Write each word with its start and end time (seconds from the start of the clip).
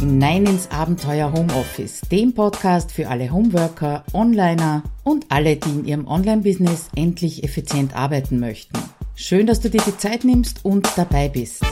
hinein 0.00 0.46
ins 0.46 0.70
Abenteuer 0.70 1.30
Homeoffice, 1.30 2.00
dem 2.10 2.32
Podcast 2.32 2.90
für 2.90 3.08
alle 3.08 3.30
Homeworker, 3.30 4.02
Onliner 4.14 4.82
und 5.04 5.26
alle, 5.28 5.56
die 5.56 5.68
in 5.68 5.84
ihrem 5.84 6.06
Online-Business 6.06 6.88
endlich 6.96 7.44
effizient 7.44 7.94
arbeiten 7.94 8.40
möchten. 8.40 8.78
Schön, 9.14 9.46
dass 9.46 9.60
du 9.60 9.68
dir 9.68 9.82
die 9.86 9.98
Zeit 9.98 10.24
nimmst 10.24 10.64
und 10.64 10.88
dabei 10.96 11.28
bist. 11.28 11.62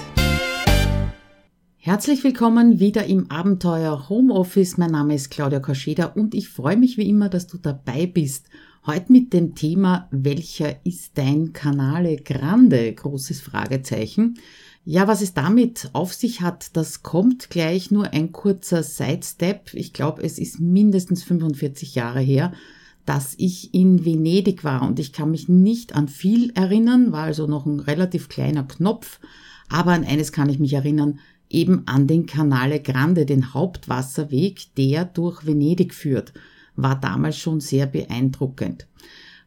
Herzlich 1.78 2.22
willkommen 2.22 2.78
wieder 2.78 3.06
im 3.06 3.30
Abenteuer 3.30 4.10
Homeoffice. 4.10 4.76
Mein 4.76 4.90
Name 4.90 5.14
ist 5.14 5.30
Claudia 5.30 5.60
Koscheda 5.60 6.04
und 6.04 6.34
ich 6.34 6.50
freue 6.50 6.76
mich 6.76 6.98
wie 6.98 7.08
immer, 7.08 7.30
dass 7.30 7.46
du 7.46 7.56
dabei 7.56 8.04
bist. 8.04 8.50
Heute 8.84 9.10
mit 9.10 9.32
dem 9.32 9.54
Thema, 9.54 10.06
welcher 10.10 10.84
ist 10.84 11.16
dein 11.16 11.54
Kanale 11.54 12.16
Grande? 12.16 12.92
Großes 12.92 13.40
Fragezeichen. 13.40 14.38
Ja, 14.90 15.06
was 15.06 15.20
es 15.20 15.34
damit 15.34 15.90
auf 15.92 16.14
sich 16.14 16.40
hat, 16.40 16.74
das 16.74 17.02
kommt 17.02 17.50
gleich 17.50 17.90
nur 17.90 18.14
ein 18.14 18.32
kurzer 18.32 18.82
Sidestep. 18.82 19.74
Ich 19.74 19.92
glaube, 19.92 20.22
es 20.22 20.38
ist 20.38 20.60
mindestens 20.60 21.22
45 21.24 21.94
Jahre 21.94 22.20
her, 22.20 22.54
dass 23.04 23.34
ich 23.36 23.74
in 23.74 24.06
Venedig 24.06 24.64
war 24.64 24.80
und 24.80 24.98
ich 24.98 25.12
kann 25.12 25.30
mich 25.30 25.46
nicht 25.46 25.94
an 25.94 26.08
viel 26.08 26.52
erinnern, 26.54 27.12
war 27.12 27.24
also 27.24 27.46
noch 27.46 27.66
ein 27.66 27.80
relativ 27.80 28.30
kleiner 28.30 28.62
Knopf, 28.62 29.20
aber 29.68 29.92
an 29.92 30.06
eines 30.06 30.32
kann 30.32 30.48
ich 30.48 30.58
mich 30.58 30.72
erinnern, 30.72 31.18
eben 31.50 31.82
an 31.84 32.06
den 32.06 32.24
Canale 32.24 32.80
Grande, 32.80 33.26
den 33.26 33.52
Hauptwasserweg, 33.52 34.74
der 34.78 35.04
durch 35.04 35.44
Venedig 35.44 35.92
führt, 35.92 36.32
war 36.76 36.98
damals 36.98 37.36
schon 37.36 37.60
sehr 37.60 37.84
beeindruckend. 37.84 38.86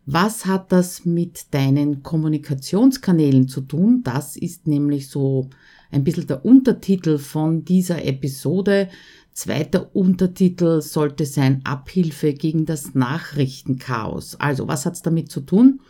Was 0.06 0.46
hat 0.48 0.72
das 0.72 1.06
mit 1.06 1.54
deinen 1.54 2.02
Kommunikationskanälen 2.02 3.48
zu 3.48 3.62
tun? 3.62 4.02
Das 4.04 4.36
ist 4.36 4.66
nämlich 4.66 5.10
so 5.10 5.50
ein 5.92 6.04
bisschen 6.04 6.28
der 6.28 6.44
Untertitel 6.44 7.20
von 7.20 7.66
dieser 7.66 8.04
Episode. 8.04 8.90
Zweiter 9.32 9.96
Untertitel 9.96 10.82
sollte 10.82 11.26
sein 11.26 11.62
Abhilfe 11.66 12.34
gegen 12.34 12.66
das 12.66 12.96
Nachrichtenchaos. 12.96 14.40
Also, 14.40 14.68
was 14.68 14.86
hat's 14.86 15.04
damit 15.04 15.32
zu 15.32 15.42
tun? 15.42 15.82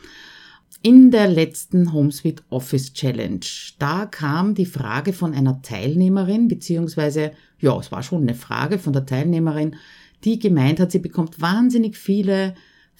In 0.83 1.11
der 1.11 1.27
letzten 1.27 1.93
HomeSuite 1.93 2.43
Office 2.49 2.93
Challenge, 2.93 3.45
da 3.79 4.07
kam 4.07 4.55
die 4.55 4.65
Frage 4.65 5.13
von 5.13 5.33
einer 5.33 5.61
Teilnehmerin, 5.61 6.47
beziehungsweise, 6.47 7.31
ja, 7.59 7.77
es 7.79 7.91
war 7.91 8.03
schon 8.03 8.23
eine 8.23 8.35
Frage 8.35 8.77
von 8.77 8.91
der 8.91 9.05
Teilnehmerin, 9.05 9.75
die 10.23 10.39
gemeint 10.39 10.79
hat, 10.79 10.91
sie 10.91 10.99
bekommt 10.99 11.39
wahnsinnig 11.39 11.97
viele 11.97 12.55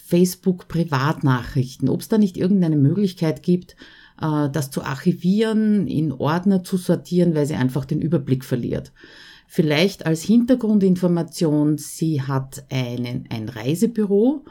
Facebook-Privatnachrichten, 0.05 1.89
ob 1.89 2.02
es 2.02 2.07
da 2.07 2.17
nicht 2.17 2.38
irgendeine 2.38 2.77
Möglichkeit 2.77 3.44
gibt, 3.44 3.75
äh, 4.21 4.49
das 4.49 4.71
zu 4.71 4.83
archivieren, 4.83 5.88
in 5.88 6.11
Ordner 6.11 6.63
zu 6.63 6.77
sortieren, 6.77 7.35
weil 7.35 7.45
sie 7.45 7.55
einfach 7.55 7.85
den 7.85 8.02
Überblick 8.02 8.45
verliert. 8.45 8.91
Vielleicht 9.47 10.05
als 10.05 10.21
Hintergrundinformation, 10.23 11.77
sie 11.77 12.21
hat 12.21 12.63
einen, 12.69 13.25
ein 13.30 13.49
Reisebüro 13.49 14.45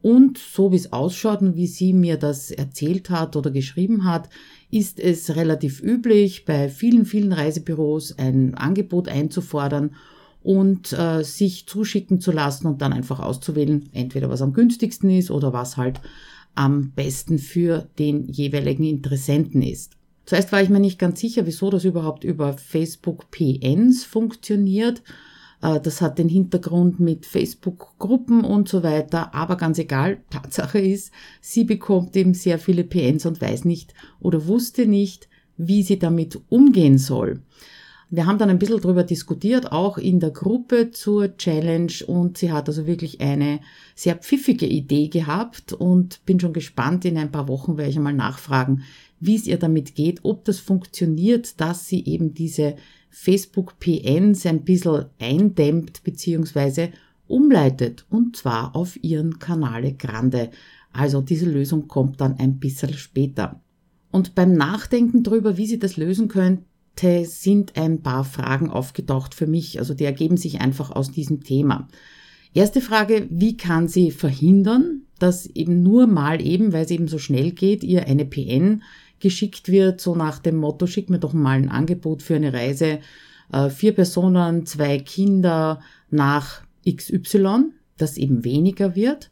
und 0.00 0.38
so 0.38 0.70
wie 0.70 0.76
es 0.76 0.92
ausschaut 0.92 1.40
und 1.40 1.56
wie 1.56 1.66
sie 1.66 1.92
mir 1.92 2.18
das 2.18 2.50
erzählt 2.50 3.10
hat 3.10 3.36
oder 3.36 3.50
geschrieben 3.50 4.04
hat, 4.04 4.28
ist 4.70 5.00
es 5.00 5.34
relativ 5.34 5.82
üblich, 5.82 6.44
bei 6.44 6.68
vielen, 6.68 7.06
vielen 7.06 7.32
Reisebüros 7.32 8.18
ein 8.18 8.54
Angebot 8.54 9.08
einzufordern 9.08 9.96
und 10.44 10.92
äh, 10.92 11.24
sich 11.24 11.66
zuschicken 11.66 12.20
zu 12.20 12.30
lassen 12.30 12.66
und 12.68 12.82
dann 12.82 12.92
einfach 12.92 13.18
auszuwählen, 13.18 13.88
entweder 13.92 14.28
was 14.28 14.42
am 14.42 14.52
günstigsten 14.52 15.10
ist 15.10 15.30
oder 15.30 15.52
was 15.52 15.76
halt 15.76 16.00
am 16.54 16.92
besten 16.92 17.38
für 17.38 17.88
den 17.98 18.28
jeweiligen 18.28 18.84
Interessenten 18.84 19.62
ist. 19.62 19.94
Zuerst 20.26 20.52
war 20.52 20.62
ich 20.62 20.68
mir 20.68 20.80
nicht 20.80 20.98
ganz 20.98 21.18
sicher, 21.20 21.46
wieso 21.46 21.70
das 21.70 21.84
überhaupt 21.84 22.24
über 22.24 22.52
Facebook 22.52 23.30
PNs 23.30 24.04
funktioniert. 24.04 25.02
Äh, 25.62 25.80
das 25.80 26.02
hat 26.02 26.18
den 26.18 26.28
Hintergrund 26.28 27.00
mit 27.00 27.24
Facebook-Gruppen 27.24 28.44
und 28.44 28.68
so 28.68 28.82
weiter, 28.82 29.34
aber 29.34 29.56
ganz 29.56 29.78
egal, 29.78 30.18
Tatsache 30.30 30.78
ist, 30.78 31.10
sie 31.40 31.64
bekommt 31.64 32.14
eben 32.16 32.34
sehr 32.34 32.58
viele 32.58 32.84
PNs 32.84 33.24
und 33.24 33.40
weiß 33.40 33.64
nicht 33.64 33.94
oder 34.20 34.46
wusste 34.46 34.86
nicht, 34.86 35.28
wie 35.56 35.82
sie 35.82 35.98
damit 35.98 36.38
umgehen 36.50 36.98
soll. 36.98 37.40
Wir 38.14 38.26
haben 38.26 38.38
dann 38.38 38.48
ein 38.48 38.60
bisschen 38.60 38.80
drüber 38.80 39.02
diskutiert, 39.02 39.72
auch 39.72 39.98
in 39.98 40.20
der 40.20 40.30
Gruppe 40.30 40.92
zur 40.92 41.36
Challenge 41.36 41.92
und 42.06 42.38
sie 42.38 42.52
hat 42.52 42.68
also 42.68 42.86
wirklich 42.86 43.20
eine 43.20 43.58
sehr 43.96 44.14
pfiffige 44.14 44.66
Idee 44.66 45.08
gehabt 45.08 45.72
und 45.72 46.24
bin 46.24 46.38
schon 46.38 46.52
gespannt, 46.52 47.04
in 47.04 47.18
ein 47.18 47.32
paar 47.32 47.48
Wochen 47.48 47.76
werde 47.76 47.90
ich 47.90 47.96
einmal 47.96 48.12
nachfragen, 48.12 48.82
wie 49.18 49.34
es 49.34 49.48
ihr 49.48 49.58
damit 49.58 49.96
geht, 49.96 50.20
ob 50.22 50.44
das 50.44 50.60
funktioniert, 50.60 51.60
dass 51.60 51.88
sie 51.88 52.04
eben 52.04 52.34
diese 52.34 52.76
Facebook 53.10 53.80
PNs 53.80 54.46
ein 54.46 54.62
bisschen 54.62 55.06
eindämmt 55.18 56.04
bzw. 56.04 56.90
umleitet 57.26 58.06
und 58.10 58.36
zwar 58.36 58.76
auf 58.76 59.02
ihren 59.02 59.40
Kanale 59.40 59.92
Grande. 59.94 60.50
Also 60.92 61.20
diese 61.20 61.46
Lösung 61.46 61.88
kommt 61.88 62.20
dann 62.20 62.38
ein 62.38 62.60
bisschen 62.60 62.92
später. 62.92 63.60
Und 64.12 64.36
beim 64.36 64.52
Nachdenken 64.52 65.24
darüber, 65.24 65.56
wie 65.56 65.66
sie 65.66 65.80
das 65.80 65.96
lösen 65.96 66.28
können, 66.28 66.66
sind 67.00 67.76
ein 67.76 68.02
paar 68.02 68.24
Fragen 68.24 68.70
aufgetaucht 68.70 69.34
für 69.34 69.46
mich. 69.46 69.78
Also 69.78 69.94
die 69.94 70.04
ergeben 70.04 70.36
sich 70.36 70.60
einfach 70.60 70.90
aus 70.90 71.10
diesem 71.10 71.42
Thema. 71.42 71.88
Erste 72.54 72.80
Frage, 72.80 73.26
wie 73.30 73.56
kann 73.56 73.88
sie 73.88 74.12
verhindern, 74.12 75.02
dass 75.18 75.46
eben 75.46 75.82
nur 75.82 76.06
mal 76.06 76.40
eben, 76.40 76.72
weil 76.72 76.84
es 76.84 76.90
eben 76.90 77.08
so 77.08 77.18
schnell 77.18 77.50
geht, 77.50 77.82
ihr 77.82 78.06
eine 78.06 78.24
PN 78.24 78.82
geschickt 79.18 79.68
wird, 79.68 80.00
so 80.00 80.14
nach 80.14 80.38
dem 80.38 80.56
Motto, 80.56 80.86
schick 80.86 81.10
mir 81.10 81.18
doch 81.18 81.32
mal 81.32 81.56
ein 81.56 81.68
Angebot 81.68 82.22
für 82.22 82.36
eine 82.36 82.52
Reise, 82.52 83.00
äh, 83.52 83.70
vier 83.70 83.92
Personen, 83.92 84.66
zwei 84.66 84.98
Kinder 84.98 85.80
nach 86.10 86.62
XY, 86.88 87.72
das 87.96 88.16
eben 88.16 88.44
weniger 88.44 88.94
wird. 88.94 89.30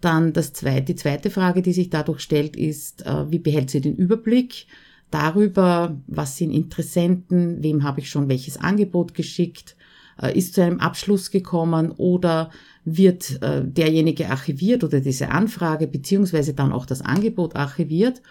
Dann 0.00 0.32
das 0.32 0.52
zweite, 0.52 0.84
die 0.84 0.94
zweite 0.94 1.30
Frage, 1.30 1.62
die 1.62 1.72
sich 1.72 1.90
dadurch 1.90 2.20
stellt, 2.20 2.56
ist, 2.56 3.04
äh, 3.04 3.30
wie 3.30 3.38
behält 3.38 3.70
sie 3.70 3.80
den 3.80 3.96
Überblick? 3.96 4.66
Darüber, 5.10 6.00
was 6.06 6.36
sind 6.36 6.50
Interessenten, 6.50 7.62
wem 7.62 7.82
habe 7.82 8.00
ich 8.00 8.10
schon 8.10 8.28
welches 8.28 8.56
Angebot 8.56 9.14
geschickt, 9.14 9.76
äh, 10.20 10.36
ist 10.36 10.54
zu 10.54 10.62
einem 10.62 10.80
Abschluss 10.80 11.30
gekommen 11.30 11.92
oder 11.92 12.50
wird 12.84 13.42
äh, 13.42 13.62
derjenige 13.64 14.30
archiviert 14.30 14.84
oder 14.84 15.00
diese 15.00 15.30
Anfrage 15.30 15.86
beziehungsweise 15.86 16.54
dann 16.54 16.72
auch 16.72 16.86
das 16.86 17.02
Angebot 17.02 17.56
archiviert. 17.56 18.22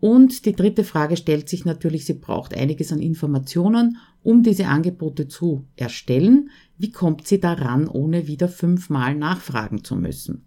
Und 0.00 0.46
die 0.46 0.54
dritte 0.54 0.84
Frage 0.84 1.16
stellt 1.16 1.48
sich 1.48 1.64
natürlich, 1.64 2.04
sie 2.04 2.14
braucht 2.14 2.54
einiges 2.54 2.92
an 2.92 3.00
Informationen, 3.00 3.96
um 4.22 4.44
diese 4.44 4.66
Angebote 4.66 5.26
zu 5.26 5.64
erstellen. 5.74 6.50
Wie 6.76 6.92
kommt 6.92 7.26
sie 7.26 7.40
daran, 7.40 7.88
ohne 7.88 8.28
wieder 8.28 8.48
fünfmal 8.48 9.16
nachfragen 9.16 9.82
zu 9.82 9.96
müssen? 9.96 10.44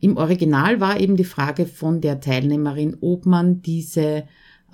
Im 0.00 0.18
Original 0.18 0.80
war 0.80 1.00
eben 1.00 1.16
die 1.16 1.24
Frage 1.24 1.64
von 1.64 2.02
der 2.02 2.20
Teilnehmerin, 2.20 2.98
ob 3.00 3.24
man 3.24 3.62
diese 3.62 4.24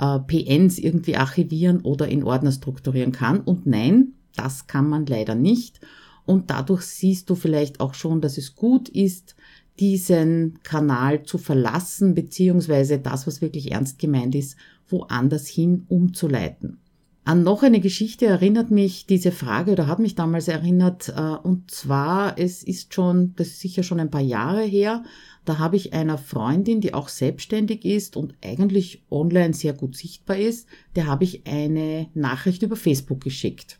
äh, 0.00 0.18
PNs 0.18 0.78
irgendwie 0.78 1.16
archivieren 1.16 1.82
oder 1.82 2.08
in 2.08 2.24
Ordner 2.24 2.52
strukturieren 2.52 3.12
kann. 3.12 3.40
Und 3.40 3.66
nein, 3.66 4.14
das 4.34 4.66
kann 4.66 4.88
man 4.88 5.06
leider 5.06 5.34
nicht. 5.34 5.80
Und 6.24 6.50
dadurch 6.50 6.82
siehst 6.82 7.28
du 7.28 7.34
vielleicht 7.34 7.80
auch 7.80 7.94
schon, 7.94 8.20
dass 8.20 8.38
es 8.38 8.54
gut 8.54 8.88
ist, 8.88 9.36
diesen 9.78 10.58
Kanal 10.62 11.22
zu 11.22 11.38
verlassen, 11.38 12.14
beziehungsweise 12.14 12.98
das, 12.98 13.26
was 13.26 13.40
wirklich 13.40 13.72
ernst 13.72 13.98
gemeint 13.98 14.34
ist, 14.34 14.56
woanders 14.88 15.46
hin 15.46 15.84
umzuleiten. 15.88 16.79
An 17.24 17.42
noch 17.42 17.62
eine 17.62 17.80
Geschichte 17.80 18.26
erinnert 18.26 18.70
mich 18.70 19.06
diese 19.06 19.30
Frage 19.30 19.72
oder 19.72 19.86
hat 19.86 19.98
mich 19.98 20.14
damals 20.14 20.48
erinnert, 20.48 21.10
äh, 21.10 21.20
und 21.20 21.70
zwar, 21.70 22.38
es 22.38 22.62
ist 22.62 22.94
schon, 22.94 23.34
das 23.36 23.48
ist 23.48 23.60
sicher 23.60 23.82
schon 23.82 24.00
ein 24.00 24.10
paar 24.10 24.22
Jahre 24.22 24.62
her, 24.62 25.04
da 25.44 25.58
habe 25.58 25.76
ich 25.76 25.92
einer 25.92 26.18
Freundin, 26.18 26.80
die 26.80 26.94
auch 26.94 27.08
selbstständig 27.08 27.84
ist 27.84 28.16
und 28.16 28.34
eigentlich 28.42 29.04
online 29.10 29.52
sehr 29.52 29.74
gut 29.74 29.96
sichtbar 29.96 30.38
ist, 30.38 30.66
der 30.96 31.06
habe 31.06 31.24
ich 31.24 31.46
eine 31.46 32.08
Nachricht 32.14 32.62
über 32.62 32.76
Facebook 32.76 33.20
geschickt. 33.20 33.78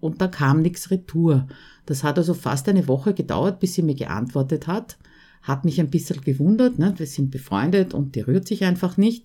Und 0.00 0.20
da 0.20 0.28
kam 0.28 0.62
nichts 0.62 0.90
retour. 0.90 1.48
Das 1.86 2.04
hat 2.04 2.18
also 2.18 2.34
fast 2.34 2.68
eine 2.68 2.86
Woche 2.86 3.14
gedauert, 3.14 3.60
bis 3.60 3.74
sie 3.74 3.82
mir 3.82 3.94
geantwortet 3.94 4.66
hat. 4.66 4.98
Hat 5.42 5.64
mich 5.64 5.80
ein 5.80 5.90
bisschen 5.90 6.20
gewundert, 6.20 6.78
ne? 6.78 6.94
wir 6.96 7.06
sind 7.06 7.30
befreundet 7.30 7.94
und 7.94 8.14
die 8.14 8.20
rührt 8.20 8.46
sich 8.46 8.64
einfach 8.64 8.96
nicht. 8.96 9.24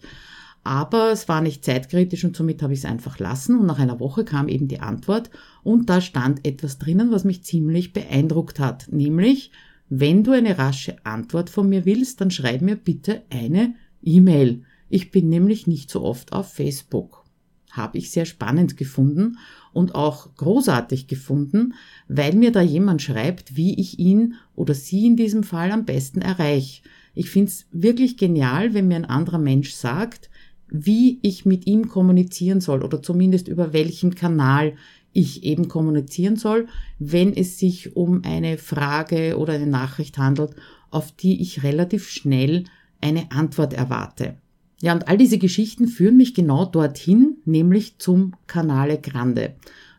Aber 0.64 1.12
es 1.12 1.28
war 1.28 1.42
nicht 1.42 1.66
zeitkritisch 1.66 2.24
und 2.24 2.36
somit 2.36 2.62
habe 2.62 2.74
ich 2.74 2.80
es 2.80 2.86
einfach 2.86 3.20
lassen. 3.20 3.60
Und 3.60 3.66
nach 3.66 3.80
einer 3.80 4.00
Woche 4.00 4.24
kam 4.24 4.48
eben 4.48 4.68
die 4.68 4.80
Antwort 4.80 5.30
und 5.62 5.90
da 5.90 6.00
stand 6.00 6.46
etwas 6.48 6.78
drinnen, 6.78 7.12
was 7.12 7.26
mich 7.26 7.44
ziemlich 7.44 7.92
beeindruckt 7.92 8.60
hat. 8.60 8.88
Nämlich, 8.92 9.52
wenn 9.90 10.24
du 10.24 10.32
eine 10.32 10.58
rasche 10.58 11.06
Antwort 11.06 11.50
von 11.50 11.68
mir 11.68 11.86
willst, 11.86 12.22
dann 12.22 12.32
schreib 12.32 12.62
mir 12.62 12.78
bitte 12.78 13.24
eine 13.30 13.76
E-Mail. 14.02 14.64
Ich 14.90 15.12
bin 15.12 15.28
nämlich 15.28 15.68
nicht 15.68 15.90
so 15.90 16.02
oft 16.04 16.32
auf 16.32 16.54
Facebook. 16.54 17.24
Habe 17.72 17.98
ich 17.98 18.12
sehr 18.12 18.26
spannend 18.26 18.78
gefunden 18.78 19.40
und 19.74 19.96
auch 19.96 20.36
großartig 20.36 21.08
gefunden, 21.08 21.74
weil 22.08 22.36
mir 22.36 22.52
da 22.52 22.62
jemand 22.62 23.02
schreibt, 23.02 23.58
wie 23.58 23.80
ich 23.80 23.98
ihn 23.98 24.36
oder 24.56 24.76
sie 24.76 25.08
in 25.08 25.18
diesem 25.18 25.44
Fall 25.44 25.72
am 25.72 25.84
besten 25.84 26.22
erreiche. 26.22 26.84
Ich 27.16 27.30
finde 27.30 27.50
es 27.50 27.66
wirklich 27.72 28.18
genial, 28.18 28.74
wenn 28.74 28.88
mir 28.88 28.96
ein 28.96 29.06
anderer 29.06 29.40
Mensch 29.40 29.74
sagt, 29.74 30.30
wie 30.70 31.20
ich 31.22 31.46
mit 31.46 31.68
ihm 31.68 31.88
kommunizieren 31.88 32.62
soll 32.62 32.84
oder 32.84 33.02
zumindest 33.02 33.48
über 33.48 33.74
welchen 33.74 34.16
Kanal 34.16 34.74
ich 35.14 35.44
eben 35.44 35.68
kommunizieren 35.68 36.36
soll, 36.36 36.68
wenn 37.00 37.36
es 37.36 37.60
sich 37.60 37.96
um 37.96 38.24
eine 38.24 38.58
Frage 38.58 39.38
oder 39.38 39.54
eine 39.54 39.68
Nachricht 39.68 40.18
handelt, 40.18 40.56
auf 40.90 41.12
die 41.12 41.42
ich 41.42 41.64
relativ 41.64 42.10
schnell 42.10 42.66
eine 43.02 43.32
Antwort 43.32 43.74
erwarte. 43.74 44.36
Ja, 44.82 44.94
und 44.94 45.08
all 45.08 45.18
diese 45.18 45.38
Geschichten 45.38 45.88
führen 45.88 46.18
mich 46.18 46.34
genau 46.34 46.66
dorthin, 46.66 47.38
nämlich 47.46 48.00
zum 48.00 48.34
Canale 48.48 49.00
Grande. 49.00 49.56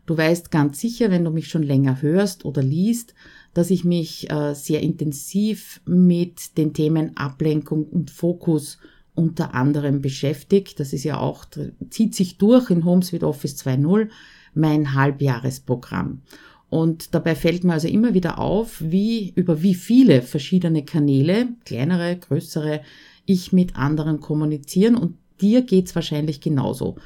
Du 0.07 0.17
weißt 0.17 0.51
ganz 0.51 0.81
sicher, 0.81 1.11
wenn 1.11 1.25
du 1.25 1.31
mich 1.31 1.49
schon 1.49 1.63
länger 1.63 2.03
hörst 2.03 2.45
oder 2.45 2.63
liest, 2.63 3.15
dass 3.55 3.71
ich 3.71 3.85
mich 3.85 4.31
äh, 4.31 4.55
sehr 4.55 4.83
intensiv 4.83 5.81
mit 5.87 6.59
den 6.59 6.75
Themen 6.75 7.17
Ablenkung 7.17 7.85
und 7.85 8.11
Fokus 8.11 8.79
unter 9.15 9.55
anderem 9.55 10.01
beschäftigt. 10.01 10.81
Das 10.81 10.93
ist 10.93 11.05
ja 11.05 11.19
auch, 11.19 11.45
zieht 11.91 12.15
sich 12.15 12.39
durch 12.39 12.71
in 12.71 12.85
HomeSuite 12.85 13.27
Office 13.27 13.57
2.0, 13.57 14.09
mein 14.55 14.95
Halbjahresprogramm. 14.95 16.23
Und 16.69 17.15
dabei 17.15 17.37
fällt 17.37 17.63
mir 17.63 17.75
also 17.75 17.87
immer 17.87 18.15
wieder 18.15 18.39
auf, 18.39 18.81
wie, 18.81 19.33
über 19.37 19.63
wie 19.63 19.75
viele 19.75 20.23
verschiedene 20.23 20.85
Kanäle, 20.85 21.49
kleinere, 21.65 22.17
größere, 22.17 22.81
ich 23.27 23.53
mit 23.53 23.77
anderen 23.77 24.21
kommunizieren 24.21 24.97
und 24.97 25.17
dir 25.41 25.63
geht's 25.63 25.95
wahrscheinlich 25.95 26.41
genauso. 26.41 26.97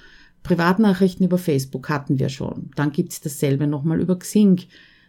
Privatnachrichten 0.42 1.26
über 1.26 1.38
Facebook 1.38 1.88
hatten 1.90 2.18
wir 2.18 2.28
schon. 2.28 2.70
Dann 2.76 2.92
gibt's 2.92 3.20
dasselbe 3.20 3.66
nochmal 3.66 4.00
über 4.00 4.18
Xing, 4.18 4.60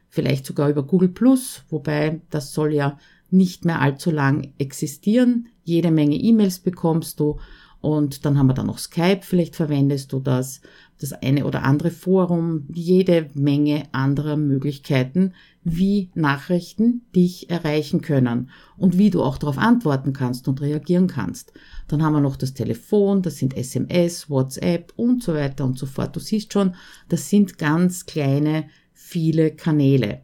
vielleicht 0.10 0.46
sogar 0.46 0.70
über 0.70 0.84
Google 0.84 1.10
Plus, 1.10 1.64
wobei 1.70 2.22
das 2.30 2.54
soll 2.54 2.74
ja 2.74 2.98
nicht 3.32 3.66
mehr 3.66 3.82
allzu 3.82 4.12
lang 4.12 4.54
existieren. 4.58 5.48
Jede 5.64 5.92
Menge 5.92 6.16
E-Mails 6.16 6.60
bekommst 6.60 7.20
du 7.20 7.38
und 7.82 8.26
dann 8.26 8.38
haben 8.38 8.48
wir 8.48 8.54
da 8.54 8.64
noch 8.64 8.78
Skype, 8.78 9.22
vielleicht 9.22 9.56
verwendest 9.56 10.12
du 10.12 10.20
das, 10.20 10.62
das 11.00 11.14
eine 11.14 11.46
oder 11.46 11.64
andere 11.64 11.92
Forum, 11.92 12.66
jede 12.74 13.30
Menge 13.34 13.84
anderer 13.94 14.36
Möglichkeiten, 14.36 15.34
wie 15.64 16.10
Nachrichten 16.14 17.06
dich 17.16 17.50
erreichen 17.50 18.02
können 18.02 18.50
und 18.76 18.98
wie 18.98 19.10
du 19.10 19.24
auch 19.24 19.38
darauf 19.38 19.58
antworten 19.58 20.12
kannst 20.12 20.50
und 20.50 20.60
reagieren 20.60 21.08
kannst. 21.08 21.54
Dann 21.88 22.04
haben 22.04 22.14
wir 22.14 22.22
noch 22.22 22.36
das 22.36 22.54
Telefon, 22.54 23.22
das 23.22 23.38
sind 23.38 23.56
SMS, 23.56 24.30
WhatsApp 24.30 24.92
und 24.98 25.24
so 25.24 25.34
weiter 25.34 25.64
und 25.64 25.78
so 25.78 25.86
fort. 25.86 26.16
Du 26.16 26.20
siehst 26.20 26.52
schon, 26.52 26.76
das 27.08 27.30
sind 27.30 27.58
ganz 27.58 28.06
kleine, 28.06 28.70
viele 28.94 29.52
Kanäle. 29.52 30.24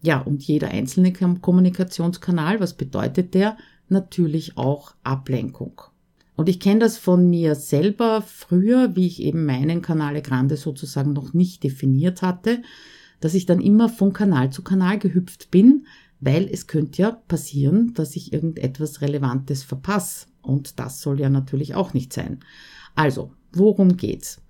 Ja, 0.00 0.20
und 0.20 0.42
jeder 0.44 0.68
einzelne 0.68 1.12
Kommunikationskanal, 1.12 2.60
was 2.60 2.74
bedeutet 2.74 3.34
der? 3.34 3.56
Natürlich 3.88 4.56
auch 4.56 4.94
Ablenkung. 5.02 5.80
Und 6.36 6.48
ich 6.48 6.60
kenne 6.60 6.80
das 6.80 6.98
von 6.98 7.28
mir 7.28 7.56
selber 7.56 8.22
früher, 8.22 8.94
wie 8.94 9.08
ich 9.08 9.20
eben 9.22 9.44
meinen 9.44 9.82
Kanale 9.82 10.22
Grande 10.22 10.56
sozusagen 10.56 11.12
noch 11.12 11.34
nicht 11.34 11.64
definiert 11.64 12.22
hatte, 12.22 12.62
dass 13.20 13.34
ich 13.34 13.44
dann 13.44 13.60
immer 13.60 13.88
von 13.88 14.12
Kanal 14.12 14.50
zu 14.50 14.62
Kanal 14.62 15.00
gehüpft 15.00 15.50
bin, 15.50 15.86
weil 16.20 16.48
es 16.48 16.68
könnte 16.68 17.02
ja 17.02 17.10
passieren, 17.10 17.92
dass 17.94 18.14
ich 18.14 18.32
irgendetwas 18.32 19.00
Relevantes 19.00 19.64
verpasse. 19.64 20.26
Und 20.40 20.78
das 20.78 21.00
soll 21.00 21.18
ja 21.18 21.28
natürlich 21.28 21.74
auch 21.74 21.92
nicht 21.92 22.12
sein. 22.12 22.38
Also, 22.94 23.32
worum 23.52 23.96
geht's? 23.96 24.40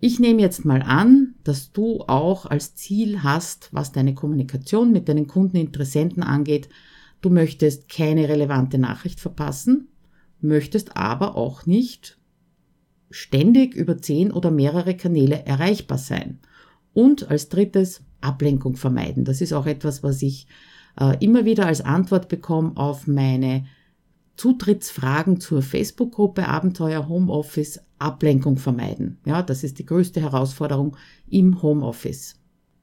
Ich 0.00 0.20
nehme 0.20 0.40
jetzt 0.40 0.64
mal 0.64 0.82
an, 0.82 1.34
dass 1.42 1.72
du 1.72 2.02
auch 2.06 2.46
als 2.46 2.76
Ziel 2.76 3.22
hast, 3.24 3.68
was 3.72 3.90
deine 3.90 4.14
Kommunikation 4.14 4.92
mit 4.92 5.08
deinen 5.08 5.26
Kundeninteressenten 5.26 6.22
angeht. 6.22 6.68
Du 7.20 7.30
möchtest 7.30 7.88
keine 7.88 8.28
relevante 8.28 8.78
Nachricht 8.78 9.18
verpassen, 9.18 9.88
möchtest 10.40 10.96
aber 10.96 11.36
auch 11.36 11.66
nicht 11.66 12.16
ständig 13.10 13.74
über 13.74 13.98
zehn 13.98 14.30
oder 14.30 14.52
mehrere 14.52 14.96
Kanäle 14.96 15.44
erreichbar 15.44 15.98
sein. 15.98 16.38
Und 16.94 17.28
als 17.28 17.48
drittes 17.48 18.02
Ablenkung 18.20 18.76
vermeiden. 18.76 19.24
Das 19.24 19.40
ist 19.40 19.52
auch 19.52 19.66
etwas, 19.66 20.02
was 20.02 20.22
ich 20.22 20.46
äh, 21.00 21.16
immer 21.24 21.44
wieder 21.44 21.66
als 21.66 21.80
Antwort 21.80 22.28
bekomme 22.28 22.76
auf 22.76 23.06
meine 23.06 23.66
Zutrittsfragen 24.38 25.40
zur 25.40 25.62
Facebook-Gruppe 25.62 26.48
Abenteuer 26.48 27.08
Homeoffice 27.08 27.80
Ablenkung 27.98 28.56
vermeiden. 28.56 29.18
Ja, 29.26 29.42
das 29.42 29.64
ist 29.64 29.80
die 29.80 29.84
größte 29.84 30.20
Herausforderung 30.20 30.96
im 31.28 31.60
Homeoffice. 31.60 32.36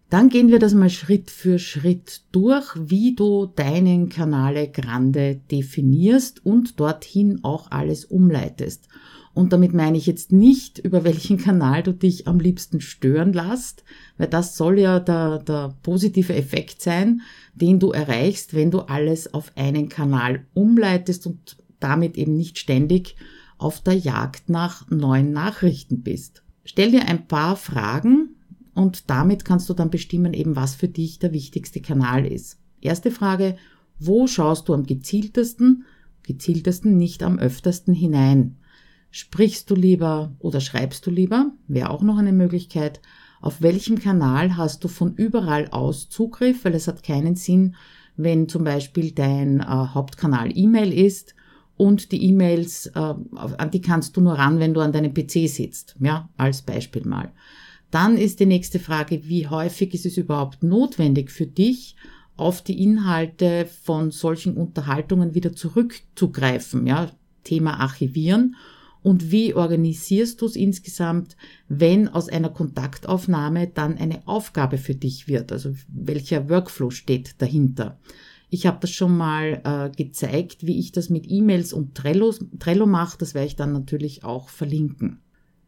Dann 0.09 0.29
gehen 0.29 0.49
wir 0.49 0.59
das 0.59 0.73
mal 0.73 0.89
Schritt 0.89 1.31
für 1.31 1.57
Schritt 1.57 2.23
durch, 2.31 2.75
wie 2.75 3.15
du 3.15 3.47
deinen 3.47 4.09
Kanale 4.09 4.69
Grande 4.69 5.41
definierst 5.49 6.45
und 6.45 6.79
dorthin 6.79 7.43
auch 7.43 7.71
alles 7.71 8.05
umleitest. 8.05 8.87
Und 9.35 9.51
damit 9.51 9.73
meine 9.73 9.97
ich 9.97 10.05
jetzt 10.05 10.31
nicht, 10.31 10.79
über 10.79 11.03
welchen 11.03 11.37
Kanal 11.37 11.83
du 11.83 11.93
dich 11.93 12.25
am 12.25 12.39
liebsten 12.39 12.79
stören 12.79 13.33
lässt, 13.33 13.83
weil 14.17 14.29
das 14.29 14.55
soll 14.55 14.79
ja 14.79 15.01
der, 15.01 15.39
der 15.39 15.75
positive 15.83 16.33
Effekt 16.33 16.81
sein, 16.81 17.21
den 17.53 17.77
du 17.81 17.91
erreichst, 17.91 18.53
wenn 18.53 18.71
du 18.71 18.79
alles 18.79 19.33
auf 19.33 19.51
einen 19.57 19.89
Kanal 19.89 20.45
umleitest 20.53 21.27
und 21.27 21.57
damit 21.81 22.17
eben 22.17 22.37
nicht 22.37 22.57
ständig 22.57 23.17
auf 23.57 23.81
der 23.81 23.95
Jagd 23.95 24.47
nach 24.47 24.89
neuen 24.89 25.33
Nachrichten 25.33 26.01
bist. 26.01 26.41
Stell 26.63 26.91
dir 26.91 27.05
ein 27.09 27.27
paar 27.27 27.57
Fragen 27.57 28.35
und 28.73 29.09
damit 29.09 29.43
kannst 29.43 29.69
du 29.69 29.73
dann 29.73 29.89
bestimmen 29.89 30.33
eben, 30.33 30.55
was 30.55 30.75
für 30.75 30.87
dich 30.87 31.19
der 31.19 31.33
wichtigste 31.33 31.81
Kanal 31.81 32.25
ist. 32.25 32.57
Erste 32.79 33.11
Frage, 33.11 33.57
wo 33.99 34.27
schaust 34.27 34.69
du 34.69 34.73
am 34.73 34.85
gezieltesten, 34.85 35.83
gezieltesten 36.23 36.97
nicht 36.97 37.21
am 37.21 37.37
öftersten 37.37 37.93
hinein? 37.93 38.55
Sprichst 39.11 39.69
du 39.69 39.75
lieber 39.75 40.35
oder 40.39 40.59
schreibst 40.59 41.05
du 41.05 41.11
lieber? 41.11 41.51
Wäre 41.67 41.89
auch 41.89 42.01
noch 42.01 42.17
eine 42.17 42.33
Möglichkeit. 42.33 43.01
Auf 43.41 43.61
welchem 43.61 43.99
Kanal 43.99 44.57
hast 44.57 44.83
du 44.83 44.87
von 44.87 45.15
überall 45.15 45.67
aus 45.69 46.09
Zugriff? 46.09 46.65
Weil 46.65 46.75
es 46.75 46.87
hat 46.87 47.03
keinen 47.03 47.35
Sinn, 47.35 47.75
wenn 48.17 48.49
zum 48.49 48.63
Beispiel 48.63 49.11
dein 49.11 49.59
äh, 49.59 49.65
Hauptkanal 49.65 50.51
E-Mail 50.57 50.91
ist 50.91 51.35
und 51.77 52.11
die 52.11 52.23
E-Mails, 52.25 52.87
äh, 52.87 52.99
an 52.99 53.71
die 53.71 53.81
kannst 53.81 54.17
du 54.17 54.21
nur 54.21 54.33
ran, 54.33 54.59
wenn 54.59 54.73
du 54.73 54.81
an 54.81 54.93
deinem 54.93 55.13
PC 55.13 55.47
sitzt. 55.49 55.95
Ja, 55.99 56.29
als 56.37 56.61
Beispiel 56.61 57.05
mal. 57.05 57.31
Dann 57.91 58.17
ist 58.17 58.39
die 58.39 58.45
nächste 58.45 58.79
Frage, 58.79 59.27
wie 59.27 59.47
häufig 59.47 59.93
ist 59.93 60.05
es 60.05 60.17
überhaupt 60.17 60.63
notwendig 60.63 61.31
für 61.31 61.47
dich, 61.47 61.95
auf 62.37 62.61
die 62.61 62.83
Inhalte 62.83 63.65
von 63.83 64.11
solchen 64.11 64.57
Unterhaltungen 64.57 65.35
wieder 65.35 65.53
zurückzugreifen? 65.53 66.87
Ja, 66.87 67.11
Thema 67.43 67.79
Archivieren 67.79 68.55
und 69.05 69.29
wie 69.29 69.53
organisierst 69.53 70.41
du 70.41 70.47
es 70.47 70.55
insgesamt, 70.55 71.37
wenn 71.67 72.07
aus 72.07 72.27
einer 72.27 72.49
Kontaktaufnahme 72.49 73.67
dann 73.67 73.99
eine 73.99 74.27
Aufgabe 74.27 74.79
für 74.79 74.95
dich 74.95 75.27
wird? 75.27 75.51
Also 75.51 75.75
welcher 75.87 76.49
Workflow 76.49 76.89
steht 76.89 77.39
dahinter? 77.39 77.99
Ich 78.49 78.65
habe 78.65 78.79
das 78.81 78.89
schon 78.89 79.15
mal 79.15 79.61
äh, 79.63 79.95
gezeigt, 79.95 80.65
wie 80.65 80.79
ich 80.79 80.91
das 80.91 81.11
mit 81.11 81.29
E-Mails 81.29 81.71
und 81.71 81.93
Trello, 81.93 82.33
Trello 82.57 82.87
mache. 82.87 83.19
Das 83.19 83.35
werde 83.35 83.45
ich 83.45 83.55
dann 83.55 83.73
natürlich 83.73 84.23
auch 84.23 84.49
verlinken. 84.49 85.19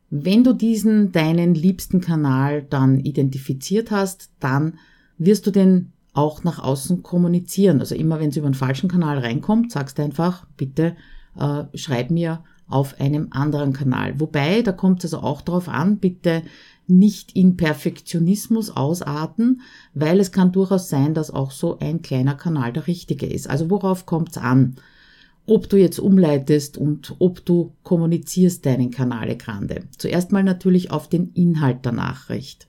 Wenn 0.10 0.44
du 0.44 0.53
diesen 0.53 1.12
deinen 1.12 1.53
liebsten 1.53 2.01
Kanal 2.01 2.63
dann 2.63 3.00
identifiziert 3.00 3.91
hast, 3.91 4.32
dann 4.39 4.79
wirst 5.20 5.46
du 5.46 5.51
den 5.51 5.91
auch 6.13 6.44
nach 6.44 6.58
außen 6.58 7.03
kommunizieren. 7.03 7.82
Also 7.82 7.94
immer 7.94 8.20
wenn 8.20 8.32
es 8.32 8.38
über 8.38 8.48
einen 8.48 8.56
falschen 8.56 8.89
Kanal 8.89 9.20
reinkommt, 9.20 9.72
sagst 9.72 10.00
du 10.00 10.01
einfach, 10.01 10.48
bitte 10.58 10.96
äh, 11.39 11.65
schreib 11.75 12.10
mir 12.10 12.44
auf 12.68 13.00
einem 13.00 13.28
anderen 13.32 13.74
Kanal. 13.74 14.20
Wobei, 14.20 14.62
da 14.62 14.72
kommt 14.72 15.04
es 15.04 15.14
also 15.14 15.26
auch 15.26 15.42
darauf 15.42 15.70
an, 15.70 15.98
bitte 15.98 16.44
nicht 16.88 17.36
in 17.36 17.58
Perfektionismus 17.58 18.70
ausarten, 18.70 19.62
weil 19.94 20.20
es 20.20 20.32
kann 20.32 20.52
durchaus 20.52 20.90
sein, 20.90 21.14
dass 21.14 21.32
auch 21.32 21.52
so 21.52 21.80
ein 21.80 22.02
kleiner 22.02 22.36
Kanal 22.36 22.72
der 22.74 22.88
richtige 22.88 23.26
ist. 23.26 23.50
Also 23.50 23.70
worauf 23.70 24.06
kommt 24.06 24.32
es 24.32 24.38
an? 24.38 24.76
Ob 25.46 25.70
du 25.70 25.78
jetzt 25.78 26.00
umleitest 26.00 26.78
und 26.78 27.16
ob 27.20 27.46
du 27.46 27.74
kommunizierst 27.84 28.66
deinen 28.66 28.92
Kanale 28.92 29.38
Grande. 29.38 29.84
Zuerst 29.98 30.32
mal 30.32 30.44
natürlich 30.44 30.92
auf 30.92 31.08
den 31.08 31.32
Inhalt 31.34 31.86
der 31.86 31.94
Nachricht. 31.94 32.68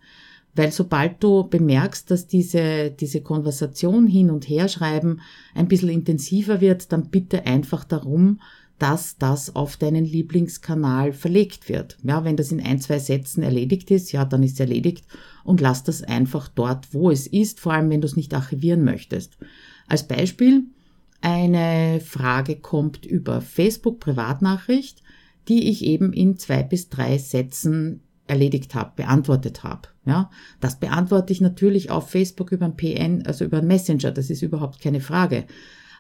Weil 0.55 0.73
sobald 0.73 1.23
du 1.23 1.49
bemerkst, 1.49 2.11
dass 2.11 2.27
diese, 2.27 2.91
diese 2.91 3.21
Konversation 3.21 4.07
hin 4.09 4.31
und 4.31 4.49
her 4.49 4.69
schreiben 4.69 5.21
ein 5.55 5.69
bisschen 5.69 5.91
intensiver 5.91 6.61
wird, 6.61 6.93
dann 6.93 7.11
bitte 7.11 7.47
einfach 7.47 7.85
darum, 7.85 8.41
dass 8.79 9.19
das 9.19 9.57
auf 9.57 9.77
deinen 9.77 10.05
Lieblingskanal 10.05 11.13
verlegt 11.13 11.69
wird. 11.69 11.99
Ja, 12.03 12.25
wenn 12.25 12.37
das 12.37 12.53
in 12.53 12.61
ein, 12.61 12.81
zwei 12.81 12.99
Sätzen 12.99 13.43
erledigt 13.43 13.91
ist, 13.91 14.13
ja, 14.13 14.25
dann 14.25 14.43
ist 14.43 14.55
es 14.55 14.61
erledigt 14.61 15.05
und 15.45 15.61
lass 15.61 15.83
das 15.83 16.03
einfach 16.03 16.49
dort, 16.49 16.95
wo 16.95 17.11
es 17.11 17.27
ist, 17.27 17.61
vor 17.61 17.73
allem 17.73 17.91
wenn 17.91 18.01
du 18.01 18.07
es 18.07 18.17
nicht 18.17 18.35
archivieren 18.35 18.85
möchtest. 18.85 19.37
Als 19.89 20.07
Beispiel, 20.07 20.65
eine 21.21 22.01
Frage 22.01 22.57
kommt 22.57 23.05
über 23.05 23.41
Facebook 23.41 23.99
Privatnachricht, 23.99 25.03
die 25.49 25.69
ich 25.71 25.85
eben 25.85 26.13
in 26.13 26.37
zwei 26.37 26.63
bis 26.63 26.89
drei 26.89 27.19
Sätzen 27.19 28.03
erledigt 28.29 28.75
habe, 28.75 28.93
beantwortet 28.97 29.65
habe. 29.65 29.89
Ja, 30.05 30.31
das 30.61 30.79
beantworte 30.79 31.33
ich 31.33 31.41
natürlich 31.41 31.91
auf 31.91 32.11
Facebook 32.11 32.53
über 32.53 32.67
ein 32.67 32.77
PN, 32.77 33.27
also 33.27 33.45
über 33.45 33.59
ein 33.59 33.67
Messenger, 33.67 34.13
das 34.13 34.31
ist 34.31 34.43
überhaupt 34.43 34.81
keine 34.81 35.01
Frage. 35.01 35.45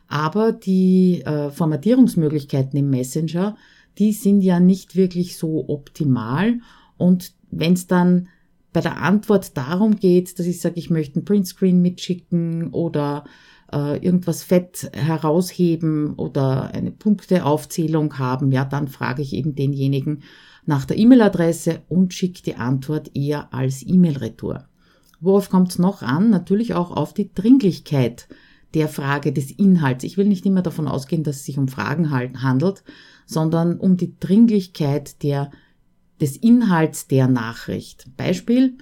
Aber 0.08 0.52
die 0.52 1.22
äh, 1.22 1.50
Formatierungsmöglichkeiten 1.50 2.78
im 2.78 2.90
Messenger, 2.90 3.56
die 3.98 4.12
sind 4.12 4.40
ja 4.40 4.58
nicht 4.58 4.96
wirklich 4.96 5.36
so 5.36 5.68
optimal. 5.68 6.60
Und 6.96 7.32
wenn 7.50 7.74
es 7.74 7.86
dann 7.86 8.28
bei 8.72 8.80
der 8.80 9.02
Antwort 9.02 9.56
darum 9.56 9.96
geht, 9.96 10.38
dass 10.38 10.46
ich 10.46 10.60
sage, 10.60 10.76
ich 10.76 10.90
möchte 10.90 11.16
einen 11.16 11.24
Printscreen 11.24 11.80
mitschicken 11.82 12.70
oder 12.70 13.24
äh, 13.72 14.02
irgendwas 14.04 14.42
fett 14.42 14.90
herausheben 14.94 16.14
oder 16.14 16.72
eine 16.72 16.90
Punkteaufzählung 16.90 18.18
haben, 18.18 18.50
ja, 18.52 18.64
dann 18.64 18.88
frage 18.88 19.22
ich 19.22 19.34
eben 19.34 19.54
denjenigen 19.54 20.22
nach 20.64 20.84
der 20.84 20.98
E-Mail-Adresse 20.98 21.82
und 21.88 22.12
schicke 22.12 22.42
die 22.42 22.56
Antwort 22.56 23.10
eher 23.14 23.52
als 23.52 23.82
E-Mail-Retour. 23.86 24.68
Worauf 25.20 25.50
kommt 25.50 25.70
es 25.70 25.78
noch 25.78 26.02
an? 26.02 26.30
Natürlich 26.30 26.74
auch 26.74 26.90
auf 26.90 27.14
die 27.14 27.32
Dringlichkeit 27.32 28.28
der 28.74 28.88
Frage 28.88 29.32
des 29.32 29.50
Inhalts. 29.50 30.04
Ich 30.04 30.16
will 30.16 30.26
nicht 30.26 30.46
immer 30.46 30.62
davon 30.62 30.88
ausgehen, 30.88 31.22
dass 31.22 31.36
es 31.36 31.44
sich 31.44 31.58
um 31.58 31.68
Fragen 31.68 32.10
handelt, 32.10 32.84
sondern 33.26 33.78
um 33.78 33.96
die 33.96 34.14
Dringlichkeit 34.20 35.22
der, 35.22 35.50
des 36.20 36.36
Inhalts 36.36 37.06
der 37.06 37.28
Nachricht. 37.28 38.06
Beispiel, 38.16 38.78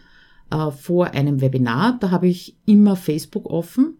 äh, 0.50 0.70
vor 0.70 1.12
einem 1.12 1.40
Webinar, 1.40 1.98
da 2.00 2.10
habe 2.10 2.28
ich 2.28 2.56
immer 2.66 2.96
Facebook 2.96 3.46
offen 3.46 3.96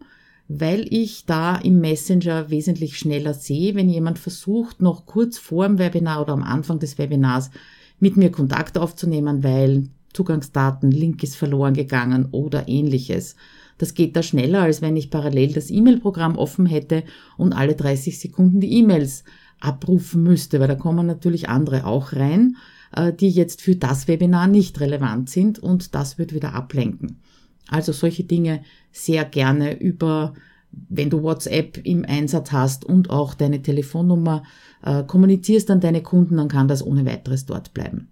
weil 0.49 0.87
ich 0.93 1.27
da 1.27 1.57
im 1.57 1.81
Messenger 1.81 2.51
wesentlich 2.51 2.99
schneller 2.99 3.35
sehe, 3.35 3.75
wenn 3.75 3.89
jemand 3.89 4.19
versucht, 4.19 4.81
noch 4.81 5.07
kurz 5.07 5.39
vor 5.39 5.67
dem 5.67 5.79
Webinar 5.79 6.23
oder 6.23 6.33
am 6.33 6.43
Anfang 6.43 6.79
des 6.79 6.99
Webinars 6.99 7.51
mit 7.99 8.17
mir 8.17 8.31
Kontakt 8.31 8.79
aufzunehmen, 8.79 9.43
weil 9.43 9.89
Zugangsdaten, 10.13 10.91
Link 10.91 11.23
ist 11.23 11.37
verloren 11.37 11.75
gegangen 11.75 12.29
oder 12.31 12.69
ähnliches. 12.69 13.37
Das 13.79 13.95
geht 13.95 14.17
da 14.17 14.23
schneller, 14.23 14.63
als 14.63 14.81
wenn 14.83 14.97
ich 14.97 15.11
parallel 15.11 15.53
das 15.53 15.71
E-Mail-Programm 15.71 16.37
offen 16.37 16.67
hätte 16.67 17.05
und 17.37 17.53
alle 17.53 17.75
30 17.75 18.19
Sekunden 18.19 18.61
die 18.61 18.73
E-Mails 18.79 19.25
abrufen 19.61 20.23
müsste, 20.23 20.61
weil 20.61 20.69
da 20.69 20.75
kommen 20.75 21.07
natürlich 21.07 21.49
andere 21.49 21.87
auch 21.87 22.13
rein, 22.13 22.57
äh, 22.95 23.13
die 23.13 23.29
jetzt 23.29 23.63
für 23.63 23.77
das 23.77 24.09
Webinar 24.09 24.47
nicht 24.47 24.81
relevant 24.81 25.31
sind 25.31 25.59
und 25.59 25.95
das 25.95 26.19
wird 26.19 26.35
wieder 26.35 26.55
ablenken. 26.55 27.21
Also 27.69 27.93
solche 27.93 28.25
Dinge 28.25 28.63
sehr 28.93 29.25
gerne 29.25 29.79
über, 29.79 30.35
wenn 30.71 31.11
du 31.11 31.23
WhatsApp 31.23 31.81
im 31.85 32.05
Einsatz 32.05 32.53
hast 32.53 32.85
und 32.85 33.11
auch 33.11 33.35
deine 33.35 33.63
Telefonnummer 33.63 34.45
äh, 34.83 35.03
kommunizierst 35.03 35.71
an 35.71 35.81
deine 35.81 36.03
Kunden, 36.03 36.37
dann 36.37 36.49
kann 36.49 36.69
das 36.69 36.85
ohne 36.85 37.05
weiteres 37.07 37.45
dort 37.47 37.75
bleiben. 37.75 38.09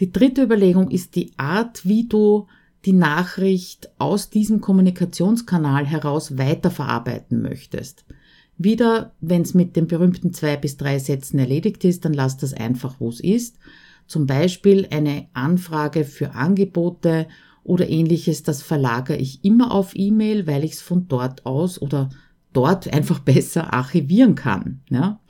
Die 0.00 0.12
dritte 0.12 0.42
Überlegung 0.42 0.90
ist 0.90 1.14
die 1.14 1.32
Art, 1.36 1.86
wie 1.86 2.06
du 2.06 2.46
die 2.86 2.92
Nachricht 2.92 3.90
aus 3.98 4.30
diesem 4.30 4.60
Kommunikationskanal 4.60 5.84
heraus 5.86 6.38
weiterverarbeiten 6.38 7.42
möchtest. 7.42 8.04
Wieder, 8.58 9.12
wenn 9.20 9.42
es 9.42 9.54
mit 9.54 9.74
den 9.74 9.88
berühmten 9.88 10.32
zwei 10.32 10.56
bis 10.56 10.76
drei 10.76 11.00
Sätzen 11.00 11.38
erledigt 11.38 11.84
ist, 11.84 12.04
dann 12.04 12.14
lass 12.14 12.36
das 12.38 12.54
einfach, 12.54 13.00
wo 13.00 13.08
es 13.08 13.20
ist. 13.20 13.58
Zum 14.06 14.26
Beispiel 14.26 14.86
eine 14.90 15.26
Anfrage 15.34 16.04
für 16.04 16.34
Angebote 16.34 17.26
oder 17.64 17.88
ähnliches, 17.88 18.44
das 18.44 18.62
verlagere 18.62 19.16
ich 19.16 19.44
immer 19.44 19.72
auf 19.72 19.96
E-Mail, 19.96 20.46
weil 20.46 20.62
ich 20.62 20.74
es 20.74 20.80
von 20.80 21.08
dort 21.08 21.44
aus 21.44 21.82
oder 21.82 22.08
dort 22.52 22.92
einfach 22.92 23.18
besser 23.24 23.74
archivieren 23.74 24.36
kann. 24.36 24.80
Ja. 24.88 25.20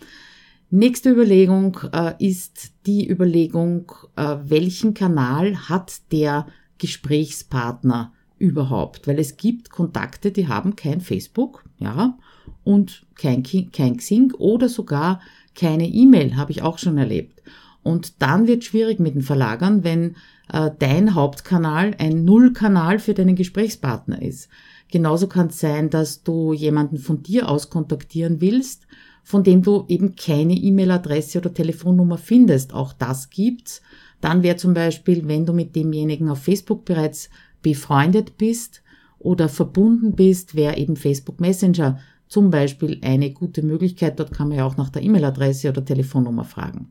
Nächste 0.68 1.10
Überlegung 1.10 1.78
äh, 1.92 2.12
ist 2.18 2.72
die 2.84 3.08
Überlegung, 3.08 3.92
äh, 4.16 4.36
welchen 4.44 4.92
Kanal 4.92 5.68
hat 5.70 6.12
der 6.12 6.46
Gesprächspartner 6.78 8.12
überhaupt? 8.38 9.06
Weil 9.06 9.18
es 9.18 9.36
gibt 9.36 9.70
Kontakte, 9.70 10.30
die 10.30 10.48
haben 10.48 10.76
kein 10.76 11.00
Facebook, 11.00 11.64
ja, 11.78 12.18
und 12.64 13.06
kein, 13.14 13.42
kein 13.42 13.96
Xing 13.96 14.32
oder 14.34 14.68
sogar 14.68 15.20
keine 15.54 15.88
E-Mail, 15.88 16.36
habe 16.36 16.52
ich 16.52 16.62
auch 16.62 16.78
schon 16.78 16.98
erlebt. 16.98 17.42
Und 17.82 18.20
dann 18.20 18.46
wird 18.46 18.64
schwierig 18.64 18.98
mit 18.98 19.14
den 19.14 19.22
Verlagern, 19.22 19.84
wenn 19.84 20.16
äh, 20.52 20.70
dein 20.78 21.14
Hauptkanal 21.14 21.94
ein 21.98 22.24
Nullkanal 22.24 22.98
für 22.98 23.14
deinen 23.14 23.36
Gesprächspartner 23.36 24.20
ist. 24.20 24.48
Genauso 24.90 25.28
kann 25.28 25.48
es 25.48 25.60
sein, 25.60 25.90
dass 25.90 26.22
du 26.22 26.52
jemanden 26.52 26.98
von 26.98 27.22
dir 27.22 27.48
aus 27.48 27.70
kontaktieren 27.70 28.40
willst, 28.40 28.86
von 29.22 29.42
dem 29.42 29.62
du 29.62 29.84
eben 29.88 30.14
keine 30.14 30.54
E-Mail-Adresse 30.54 31.38
oder 31.38 31.52
Telefonnummer 31.52 32.18
findest. 32.18 32.72
Auch 32.72 32.92
das 32.92 33.30
gibt's. 33.30 33.82
Dann 34.20 34.42
wäre 34.42 34.56
zum 34.56 34.74
Beispiel, 34.74 35.28
wenn 35.28 35.46
du 35.46 35.52
mit 35.52 35.76
demjenigen 35.76 36.28
auf 36.28 36.42
Facebook 36.42 36.84
bereits 36.84 37.30
befreundet 37.62 38.38
bist 38.38 38.82
oder 39.18 39.48
verbunden 39.48 40.12
bist, 40.14 40.54
wäre 40.54 40.76
eben 40.76 40.96
Facebook 40.96 41.40
Messenger 41.40 41.98
zum 42.28 42.50
Beispiel 42.50 42.98
eine 43.02 43.30
gute 43.30 43.62
Möglichkeit. 43.62 44.18
Dort 44.18 44.32
kann 44.32 44.48
man 44.48 44.58
ja 44.58 44.64
auch 44.64 44.76
nach 44.76 44.90
der 44.90 45.02
E-Mail-Adresse 45.02 45.68
oder 45.68 45.84
Telefonnummer 45.84 46.44
fragen. 46.44 46.90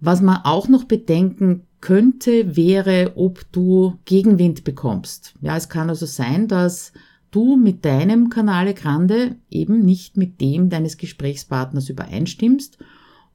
Was 0.00 0.20
man 0.22 0.40
auch 0.44 0.68
noch 0.68 0.84
bedenken 0.84 1.64
könnte, 1.80 2.56
wäre, 2.56 3.12
ob 3.16 3.50
du 3.52 3.98
Gegenwind 4.04 4.64
bekommst. 4.64 5.34
Ja, 5.40 5.56
es 5.56 5.68
kann 5.68 5.88
also 5.88 6.06
sein, 6.06 6.48
dass 6.48 6.92
du 7.30 7.56
mit 7.56 7.84
deinem 7.84 8.30
Kanale 8.30 8.74
Grande 8.74 9.36
eben 9.50 9.84
nicht 9.84 10.16
mit 10.16 10.40
dem 10.40 10.70
deines 10.70 10.96
Gesprächspartners 10.96 11.88
übereinstimmst 11.88 12.78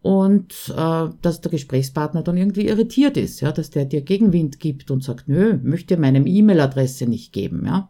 und 0.04 0.54
äh, 0.76 1.10
dass 1.22 1.40
der 1.40 1.50
Gesprächspartner 1.50 2.24
dann 2.24 2.36
irgendwie 2.36 2.68
irritiert 2.68 3.16
ist, 3.16 3.40
ja, 3.40 3.54
dass 3.54 3.70
der 3.70 3.86
dir 3.86 4.02
Gegenwind 4.02 4.60
gibt 4.60 4.92
und 4.92 5.02
sagt, 5.02 5.30
nö, 5.30 5.58
möchte 5.64 5.96
meinem 5.96 6.28
E-Mail-Adresse 6.28 7.08
nicht 7.08 7.32
geben, 7.32 7.66
ja. 7.66 7.90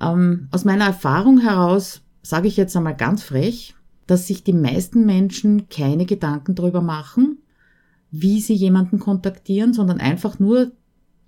Ähm, 0.00 0.48
aus 0.52 0.64
meiner 0.64 0.86
Erfahrung 0.86 1.40
heraus 1.40 2.02
sage 2.22 2.46
ich 2.46 2.56
jetzt 2.56 2.76
einmal 2.76 2.96
ganz 2.96 3.24
frech, 3.24 3.74
dass 4.06 4.28
sich 4.28 4.44
die 4.44 4.52
meisten 4.52 5.04
Menschen 5.04 5.68
keine 5.68 6.06
Gedanken 6.06 6.54
darüber 6.54 6.80
machen, 6.80 7.38
wie 8.12 8.40
sie 8.40 8.54
jemanden 8.54 9.00
kontaktieren, 9.00 9.74
sondern 9.74 9.98
einfach 9.98 10.38
nur 10.38 10.70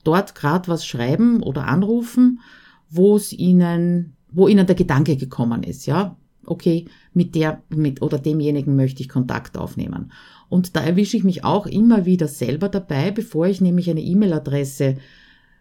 dort 0.05 0.37
gerade 0.37 0.69
was 0.69 0.87
schreiben 0.87 1.43
oder 1.43 1.67
anrufen, 1.67 2.39
wo 2.89 3.17
es 3.17 3.33
ihnen, 3.33 4.15
wo 4.31 4.47
ihnen 4.47 4.65
der 4.65 4.77
Gedanke 4.77 5.17
gekommen 5.17 5.65
ist, 5.65 5.87
ja. 5.87 6.17
Okay, 6.45 6.87
mit 7.15 7.35
der, 7.35 7.63
mit 7.69 8.03
oder 8.03 8.19
demjenigen 8.19 8.77
möchte 8.77 9.03
ich 9.03 9.09
Kontakt 9.09 9.57
aufnehmen. 9.57 10.13
Und 10.49 10.77
da 10.77 10.83
erwische 10.83 11.17
ich 11.17 11.25
mich 11.25 11.45
auch 11.45 11.67
immer 11.67 12.05
wieder 12.05 12.29
selber 12.29 12.69
dabei, 12.69 13.11
bevor 13.11 13.47
ich 13.47 13.61
nämlich 13.61 13.89
eine 13.89 14.03
E-Mail-Adresse 14.03 14.97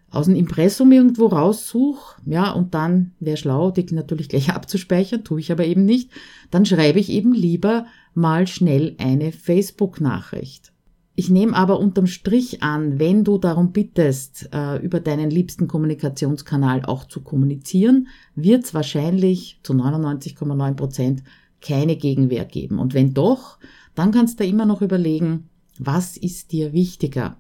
aus 0.10 0.26
dem 0.26 0.36
Impressum 0.36 0.92
irgendwo 0.92 1.28
raussuche, 1.28 2.22
ja, 2.26 2.52
und 2.52 2.74
dann 2.74 3.14
wäre 3.20 3.38
schlau, 3.38 3.72
die 3.72 3.86
natürlich 3.94 4.28
gleich 4.28 4.50
abzuspeichern, 4.54 5.24
tue 5.24 5.40
ich 5.40 5.52
aber 5.52 5.66
eben 5.66 5.86
nicht, 5.86 6.12
dann 6.52 6.66
schreibe 6.66 7.00
ich 7.00 7.10
eben 7.10 7.34
lieber 7.34 7.86
mal 8.14 8.48
schnell 8.48 8.96
eine 8.98 9.32
Facebook-Nachricht. 9.32 10.71
Ich 11.16 11.30
nehme 11.30 11.56
aber 11.56 11.80
unterm 11.80 12.08
Strich 12.08 12.64
an, 12.64 12.98
wenn 12.98 13.24
du 13.24 13.38
darum 13.38 13.74
bittest, 13.74 14.50
äh, 14.54 14.78
über 14.78 15.00
deinen 15.00 15.30
liebsten 15.30 15.68
Kommunikationskanal 15.68 16.86
auch 16.86 17.06
zu 17.06 17.22
kommunizieren, 17.22 18.08
wird 18.36 18.64
es 18.64 18.74
wahrscheinlich 18.74 19.60
zu 19.62 19.74
99,9 19.74 20.76
Prozent 20.76 21.24
keine 21.62 21.98
Gegenwehr 21.98 22.46
geben. 22.46 22.80
Und 22.80 22.94
wenn 22.94 23.14
doch, 23.14 23.60
dann 23.94 24.12
kannst 24.12 24.40
du 24.40 24.46
immer 24.46 24.66
noch 24.66 24.82
überlegen, 24.82 25.50
was 25.78 26.16
ist 26.16 26.54
dir 26.54 26.74
wichtiger? 26.74 27.38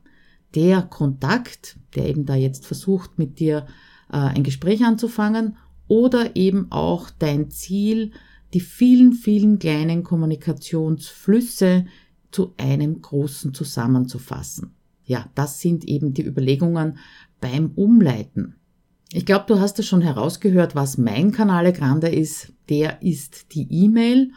Der 0.53 0.81
Kontakt, 0.81 1.77
der 1.95 2.09
eben 2.09 2.25
da 2.25 2.35
jetzt 2.35 2.65
versucht, 2.65 3.17
mit 3.17 3.39
dir 3.39 3.67
äh, 4.11 4.17
ein 4.17 4.43
Gespräch 4.43 4.83
anzufangen, 4.83 5.55
oder 5.87 6.35
eben 6.35 6.71
auch 6.71 7.09
dein 7.09 7.49
Ziel, 7.49 8.11
die 8.53 8.61
vielen, 8.61 9.13
vielen 9.13 9.59
kleinen 9.59 10.03
Kommunikationsflüsse, 10.03 11.85
zu 12.31 12.53
einem 12.57 13.01
großen 13.01 13.53
zusammenzufassen. 13.53 14.73
Ja, 15.05 15.29
das 15.35 15.59
sind 15.59 15.85
eben 15.85 16.13
die 16.13 16.25
Überlegungen 16.25 16.97
beim 17.39 17.71
Umleiten. 17.75 18.55
Ich 19.13 19.25
glaube, 19.25 19.45
du 19.47 19.59
hast 19.59 19.77
es 19.79 19.87
schon 19.87 20.01
herausgehört, 20.01 20.73
was 20.73 20.97
mein 20.97 21.31
Kanale 21.31 21.73
Grande 21.73 22.07
ist. 22.07 22.53
Der 22.69 23.01
ist 23.01 23.53
die 23.53 23.67
E-Mail. 23.69 24.31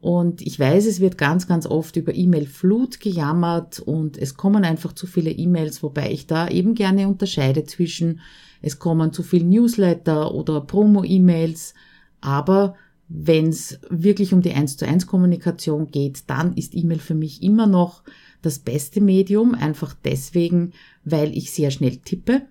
Und 0.00 0.40
ich 0.40 0.58
weiß, 0.58 0.86
es 0.86 1.00
wird 1.00 1.18
ganz, 1.18 1.46
ganz 1.46 1.66
oft 1.66 1.96
über 1.96 2.14
E-Mail-Flut 2.14 3.00
gejammert 3.00 3.80
und 3.80 4.16
es 4.16 4.34
kommen 4.34 4.64
einfach 4.64 4.94
zu 4.94 5.06
viele 5.06 5.30
E-Mails, 5.30 5.82
wobei 5.82 6.10
ich 6.10 6.26
da 6.26 6.48
eben 6.48 6.74
gerne 6.74 7.06
unterscheide 7.06 7.64
zwischen, 7.64 8.20
es 8.62 8.78
kommen 8.78 9.12
zu 9.12 9.22
viele 9.22 9.44
Newsletter 9.44 10.32
oder 10.34 10.62
Promo-E-Mails, 10.62 11.74
aber 12.22 12.76
wenn 13.12 13.48
es 13.48 13.80
wirklich 13.90 14.32
um 14.32 14.40
die 14.40 14.52
1 14.52 14.76
zu 14.76 14.86
1 14.86 15.08
Kommunikation 15.08 15.90
geht, 15.90 16.22
dann 16.28 16.54
ist 16.54 16.76
E-Mail 16.76 17.00
für 17.00 17.16
mich 17.16 17.42
immer 17.42 17.66
noch 17.66 18.04
das 18.40 18.60
beste 18.60 19.00
Medium, 19.00 19.56
einfach 19.56 19.94
deswegen, 20.04 20.72
weil 21.04 21.36
ich 21.36 21.50
sehr 21.50 21.72
schnell 21.72 21.96
tippe. 21.96 22.42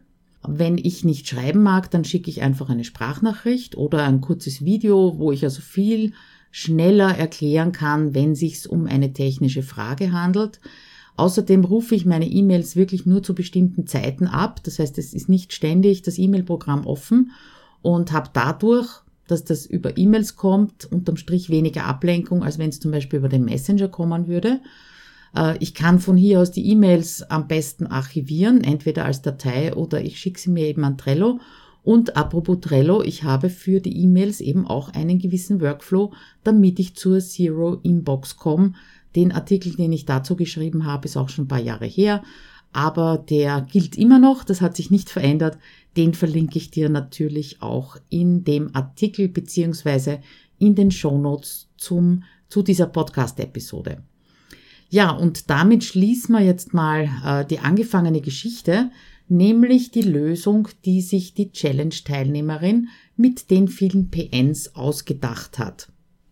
Wenn 0.46 0.78
ich 0.78 1.06
nicht 1.06 1.30
schreiben 1.30 1.64
mag, 1.64 1.90
dann 1.92 2.04
schicke 2.04 2.30
ich 2.30 2.42
einfach 2.42 2.70
eine 2.70 2.84
Sprachnachricht 2.84 3.78
oder 3.78 4.04
ein 4.04 4.20
kurzes 4.20 4.64
Video, 4.64 5.18
wo 5.18 5.32
ich 5.32 5.46
also 5.46 5.62
viel 5.62 6.12
schneller 6.52 7.18
erklären 7.18 7.72
kann, 7.72 8.14
wenn 8.14 8.36
sich's 8.36 8.68
um 8.68 8.86
eine 8.86 9.14
technische 9.14 9.64
Frage 9.64 10.12
handelt. 10.12 10.60
Außerdem 11.16 11.64
rufe 11.64 11.96
ich 11.96 12.06
meine 12.06 12.30
E-Mails 12.30 12.76
wirklich 12.76 13.06
nur 13.06 13.24
zu 13.24 13.34
bestimmten 13.34 13.88
Zeiten 13.88 14.28
ab. 14.28 14.62
Das 14.64 14.80
heißt, 14.80 14.98
es 14.98 15.14
ist 15.14 15.30
nicht 15.30 15.54
ständig 15.54 16.02
das 16.02 16.18
E-Mail-Programm 16.18 16.86
offen 16.86 17.32
und 17.82 18.12
habe 18.12 18.30
dadurch 18.34 19.04
dass 19.32 19.44
das 19.44 19.66
über 19.66 19.98
E-Mails 19.98 20.36
kommt, 20.36 20.86
unterm 20.92 21.18
Strich 21.18 21.50
weniger 21.50 21.86
Ablenkung, 21.86 22.44
als 22.44 22.58
wenn 22.58 22.70
es 22.70 22.80
zum 22.80 22.92
Beispiel 22.92 23.20
über 23.20 23.30
den 23.30 23.46
Messenger 23.46 23.88
kommen 23.88 24.28
würde. 24.28 24.60
Äh, 25.36 25.58
ich 25.60 25.74
kann 25.74 26.00
von 26.00 26.18
hier 26.18 26.40
aus 26.40 26.52
die 26.52 26.68
E-Mails 26.72 27.24
am 27.30 27.48
besten 27.48 27.88
archivieren, 27.88 28.64
entweder 28.64 29.06
als 29.06 29.22
Datei 29.22 29.74
oder 29.74 30.02
ich 30.02 30.20
schicke 30.20 30.40
sie 30.40 30.50
mir 30.50 30.68
eben 30.68 30.84
an 30.84 30.98
Trello. 30.98 31.40
Und 31.84 32.18
apropos 32.18 32.60
Trello, 32.62 33.02
ich 33.04 33.24
habe 33.24 33.50
für 33.50 33.80
die 33.80 33.98
E-Mails 34.04 34.42
eben 34.42 34.68
auch 34.68 34.94
einen 34.94 35.20
gewissen 35.20 35.62
Workflow, 35.62 36.12
damit 36.44 36.80
ich 36.80 36.96
zur 36.96 37.20
Zero 37.20 37.80
Inbox 37.84 38.36
komme. 38.36 38.74
Den 39.16 39.32
Artikel, 39.32 39.76
den 39.76 39.92
ich 39.92 40.06
dazu 40.06 40.36
geschrieben 40.36 40.86
habe, 40.86 41.06
ist 41.06 41.18
auch 41.18 41.30
schon 41.30 41.46
ein 41.46 41.48
paar 41.48 41.62
Jahre 41.62 41.86
her, 41.86 42.22
aber 42.72 43.18
der 43.18 43.62
gilt 43.62 43.98
immer 43.98 44.20
noch, 44.20 44.44
das 44.44 44.62
hat 44.62 44.76
sich 44.76 44.92
nicht 44.92 45.10
verändert. 45.10 45.58
Den 45.98 46.14
verlinke 46.14 46.58
ich 46.58 46.72
dir 46.72 46.90
natürlich 46.90 47.62
auch 47.62 47.98
in 48.10 48.44
dem 48.44 48.76
Artikel 48.76 49.28
beziehungsweise 49.28 50.20
in 50.60 50.76
den 50.76 50.92
Shownotes 50.92 51.70
zum, 51.78 52.24
zu 52.48 52.62
dieser 52.62 52.88
Podcast-Episode. 52.88 54.04
Ja, 54.90 55.12
und 55.12 55.50
damit 55.50 55.84
schließen 55.84 56.34
wir 56.34 56.42
jetzt 56.42 56.74
mal 56.74 57.10
äh, 57.24 57.46
die 57.46 57.60
angefangene 57.60 58.22
Geschichte, 58.22 58.92
nämlich 59.28 59.92
die 59.92 60.02
Lösung, 60.02 60.68
die 60.86 61.02
sich 61.02 61.34
die 61.34 61.52
Challenge-Teilnehmerin 61.52 62.90
mit 63.16 63.52
den 63.52 63.68
vielen 63.68 64.10
PNs 64.10 64.76
ausgedacht 64.76 65.60
hat. 65.60 65.92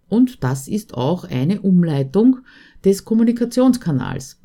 Und 0.09 0.43
das 0.43 0.67
ist 0.67 0.93
auch 0.95 1.25
eine 1.25 1.61
Umleitung 1.61 2.39
des 2.83 3.05
Kommunikationskanals. 3.05 4.39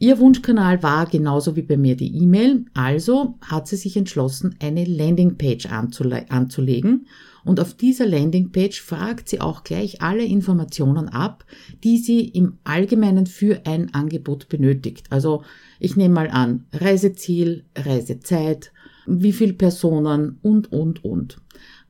Ihr 0.00 0.18
Wunschkanal 0.20 0.82
war 0.82 1.06
genauso 1.06 1.56
wie 1.56 1.62
bei 1.62 1.76
mir 1.76 1.96
die 1.96 2.14
E-Mail, 2.22 2.66
also 2.72 3.34
hat 3.40 3.66
sie 3.66 3.76
sich 3.76 3.96
entschlossen, 3.96 4.54
eine 4.60 4.84
Landingpage 4.84 5.66
anzule 5.66 6.30
anzulegen 6.30 7.06
und 7.44 7.58
auf 7.58 7.74
dieser 7.74 8.06
Landingpage 8.06 8.80
fragt 8.80 9.28
sie 9.28 9.40
auch 9.40 9.64
gleich 9.64 10.00
alle 10.00 10.24
Informationen 10.24 11.08
ab, 11.08 11.44
die 11.82 11.98
sie 11.98 12.28
im 12.28 12.58
Allgemeinen 12.62 13.26
für 13.26 13.62
ein 13.66 13.92
Angebot 13.94 14.48
benötigt. 14.48 15.06
Also 15.10 15.42
ich 15.80 15.96
nehme 15.96 16.14
mal 16.14 16.28
an, 16.30 16.66
Reiseziel, 16.72 17.64
Reisezeit, 17.74 18.70
wie 19.06 19.32
viele 19.32 19.54
Personen 19.54 20.38
und, 20.42 20.70
und, 20.70 21.04
und. 21.04 21.38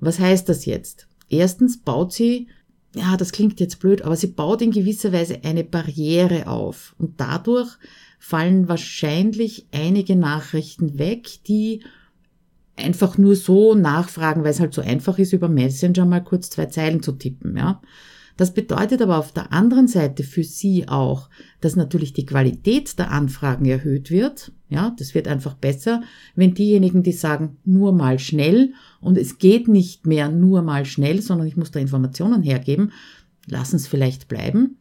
Was 0.00 0.18
heißt 0.18 0.48
das 0.48 0.64
jetzt? 0.64 1.08
Erstens 1.28 1.78
baut 1.78 2.12
sie 2.12 2.48
ja, 2.94 3.16
das 3.16 3.32
klingt 3.32 3.60
jetzt 3.60 3.80
blöd, 3.80 4.02
aber 4.02 4.16
sie 4.16 4.28
baut 4.28 4.62
in 4.62 4.70
gewisser 4.70 5.12
Weise 5.12 5.40
eine 5.44 5.64
Barriere 5.64 6.46
auf. 6.46 6.94
Und 6.98 7.20
dadurch 7.20 7.68
fallen 8.18 8.68
wahrscheinlich 8.68 9.66
einige 9.72 10.16
Nachrichten 10.16 10.98
weg, 10.98 11.28
die 11.46 11.82
einfach 12.76 13.18
nur 13.18 13.36
so 13.36 13.74
nachfragen, 13.74 14.44
weil 14.44 14.52
es 14.52 14.60
halt 14.60 14.72
so 14.72 14.82
einfach 14.82 15.18
ist, 15.18 15.32
über 15.32 15.48
Messenger 15.48 16.06
mal 16.06 16.22
kurz 16.22 16.50
zwei 16.50 16.66
Zeilen 16.66 17.02
zu 17.02 17.12
tippen, 17.12 17.56
ja. 17.56 17.80
Das 18.38 18.54
bedeutet 18.54 19.02
aber 19.02 19.18
auf 19.18 19.32
der 19.32 19.52
anderen 19.52 19.88
Seite 19.88 20.22
für 20.22 20.44
Sie 20.44 20.88
auch, 20.88 21.28
dass 21.60 21.74
natürlich 21.74 22.12
die 22.12 22.24
Qualität 22.24 22.96
der 22.96 23.10
Anfragen 23.10 23.64
erhöht 23.66 24.12
wird. 24.12 24.52
Ja, 24.68 24.94
das 24.96 25.12
wird 25.14 25.26
einfach 25.26 25.54
besser, 25.54 26.02
wenn 26.36 26.54
diejenigen, 26.54 27.02
die 27.02 27.12
sagen, 27.12 27.56
nur 27.64 27.92
mal 27.92 28.20
schnell 28.20 28.74
und 29.00 29.18
es 29.18 29.38
geht 29.38 29.66
nicht 29.66 30.06
mehr 30.06 30.30
nur 30.30 30.62
mal 30.62 30.84
schnell, 30.84 31.20
sondern 31.20 31.48
ich 31.48 31.56
muss 31.56 31.72
da 31.72 31.80
Informationen 31.80 32.44
hergeben, 32.44 32.92
lassen 33.46 33.74
es 33.74 33.88
vielleicht 33.88 34.28
bleiben. 34.28 34.77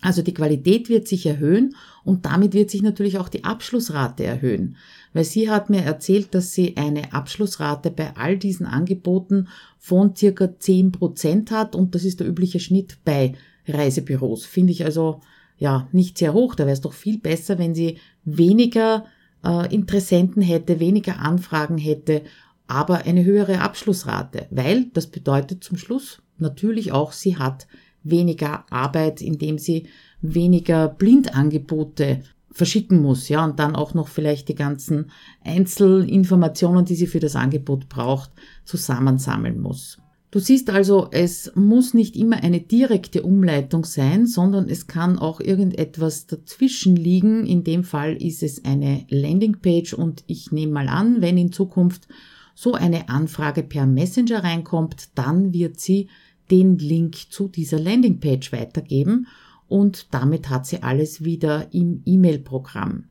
Also 0.00 0.22
die 0.22 0.34
Qualität 0.34 0.88
wird 0.88 1.06
sich 1.06 1.26
erhöhen 1.26 1.74
und 2.04 2.24
damit 2.24 2.54
wird 2.54 2.70
sich 2.70 2.82
natürlich 2.82 3.18
auch 3.18 3.28
die 3.28 3.44
Abschlussrate 3.44 4.24
erhöhen. 4.24 4.76
Weil 5.12 5.24
sie 5.24 5.50
hat 5.50 5.68
mir 5.68 5.82
erzählt, 5.82 6.34
dass 6.34 6.52
sie 6.52 6.76
eine 6.76 7.12
Abschlussrate 7.12 7.90
bei 7.90 8.16
all 8.16 8.38
diesen 8.38 8.66
Angeboten 8.66 9.48
von 9.78 10.16
circa 10.16 10.58
10 10.58 10.92
Prozent 10.92 11.50
hat 11.50 11.74
und 11.74 11.94
das 11.94 12.04
ist 12.04 12.20
der 12.20 12.28
übliche 12.28 12.60
Schnitt 12.60 12.98
bei 13.04 13.34
Reisebüros. 13.68 14.46
Finde 14.46 14.72
ich 14.72 14.84
also 14.84 15.20
ja 15.58 15.88
nicht 15.92 16.18
sehr 16.18 16.32
hoch. 16.32 16.54
Da 16.54 16.64
wäre 16.64 16.72
es 16.72 16.80
doch 16.80 16.94
viel 16.94 17.18
besser, 17.18 17.58
wenn 17.58 17.74
sie 17.74 17.98
weniger 18.24 19.04
äh, 19.44 19.72
Interessenten 19.72 20.42
hätte, 20.42 20.80
weniger 20.80 21.20
Anfragen 21.20 21.78
hätte, 21.78 22.22
aber 22.66 23.04
eine 23.04 23.24
höhere 23.24 23.60
Abschlussrate. 23.60 24.46
Weil 24.50 24.86
das 24.94 25.08
bedeutet 25.08 25.62
zum 25.62 25.76
Schluss 25.76 26.22
natürlich 26.38 26.92
auch, 26.92 27.12
sie 27.12 27.36
hat 27.36 27.66
weniger 28.02 28.64
Arbeit, 28.70 29.22
indem 29.22 29.58
sie 29.58 29.86
weniger 30.20 30.88
Blindangebote 30.88 32.22
verschicken 32.52 33.00
muss, 33.00 33.28
ja, 33.28 33.44
und 33.44 33.58
dann 33.58 33.76
auch 33.76 33.94
noch 33.94 34.08
vielleicht 34.08 34.48
die 34.48 34.54
ganzen 34.54 35.10
Einzelinformationen, 35.44 36.84
die 36.84 36.96
sie 36.96 37.06
für 37.06 37.20
das 37.20 37.36
Angebot 37.36 37.88
braucht, 37.88 38.30
zusammensammeln 38.64 39.60
muss. 39.60 39.98
Du 40.32 40.38
siehst 40.38 40.70
also, 40.70 41.08
es 41.10 41.50
muss 41.56 41.92
nicht 41.92 42.14
immer 42.16 42.36
eine 42.36 42.60
direkte 42.60 43.22
Umleitung 43.22 43.84
sein, 43.84 44.26
sondern 44.26 44.68
es 44.68 44.86
kann 44.86 45.18
auch 45.18 45.40
irgendetwas 45.40 46.28
dazwischen 46.28 46.94
liegen. 46.94 47.46
In 47.46 47.64
dem 47.64 47.82
Fall 47.82 48.14
ist 48.14 48.44
es 48.44 48.64
eine 48.64 49.06
Landingpage 49.08 49.92
und 49.94 50.22
ich 50.28 50.52
nehme 50.52 50.72
mal 50.72 50.88
an, 50.88 51.20
wenn 51.20 51.36
in 51.36 51.50
Zukunft 51.50 52.06
so 52.54 52.74
eine 52.74 53.08
Anfrage 53.08 53.64
per 53.64 53.86
Messenger 53.86 54.44
reinkommt, 54.44 55.08
dann 55.16 55.52
wird 55.52 55.80
sie 55.80 56.08
den 56.50 56.78
Link 56.78 57.30
zu 57.30 57.48
dieser 57.48 57.78
Landingpage 57.78 58.52
weitergeben 58.52 59.26
und 59.68 60.08
damit 60.10 60.50
hat 60.50 60.66
sie 60.66 60.82
alles 60.82 61.24
wieder 61.24 61.72
im 61.72 62.02
E-Mail-Programm. 62.04 63.04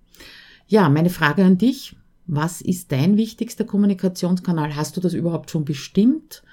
Ja, 0.67 0.89
meine 0.89 1.09
Frage 1.09 1.43
an 1.43 1.57
dich. 1.57 1.95
Was 2.27 2.61
ist 2.61 2.91
dein 2.91 3.17
wichtigster 3.17 3.63
Kommunikationskanal? 3.63 4.75
Hast 4.75 4.95
du 4.95 5.01
das 5.01 5.13
überhaupt 5.13 5.49
schon 5.49 5.65
bestimmt? 5.65 6.43